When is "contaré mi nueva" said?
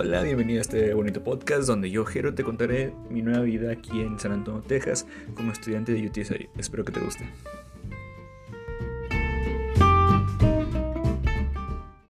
2.44-3.40